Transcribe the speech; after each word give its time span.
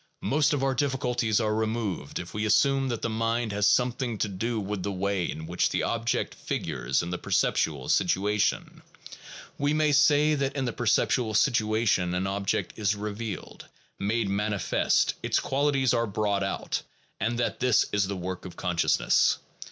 Most 0.23 0.51
of 0.53 0.63
our 0.63 0.73
difficulties 0.73 1.39
are 1.39 1.53
removed 1.53 2.17
if 2.17 2.33
we 2.33 2.43
assume 2.43 2.87
that 2.89 3.03
the 3.03 3.07
mind 3.09 3.51
has 3.51 3.67
something 3.67 4.17
to 4.17 4.27
do 4.27 4.59
with 4.59 4.81
the 4.81 4.91
way 4.91 5.29
in 5.29 5.45
which 5.45 5.69
the 5.69 5.83
object 5.83 6.33
figures 6.33 7.03
in 7.03 7.11
the 7.11 7.19
perceptual 7.19 7.87
situation. 7.87 8.81
We 9.59 9.75
may 9.75 9.91
say 9.91 10.33
that 10.33 10.55
in 10.55 10.65
the 10.65 10.73
perceptual 10.73 11.35
situation 11.35 12.15
an 12.15 12.25
object 12.25 12.73
is 12.79 12.95
revealed, 12.95 13.67
made 13.99 14.27
manifest, 14.27 15.13
its 15.21 15.39
qualities 15.39 15.93
are 15.93 16.07
brought 16.07 16.41
out, 16.43 16.81
and 17.19 17.37
that 17.37 17.59
this 17.59 17.85
is 17.91 18.07
the 18.07 18.17
work 18.17 18.43
of 18.45 18.55
consciousness. 18.57 19.37